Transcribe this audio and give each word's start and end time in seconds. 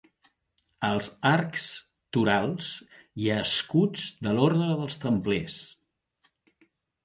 Als 0.87 1.09
arcs 1.31 1.65
torals 2.17 2.71
hi 2.79 3.31
ha 3.35 3.37
escuts 3.43 4.09
de 4.27 4.37
l'orde 4.41 4.73
dels 4.75 5.01
templers. 5.07 5.63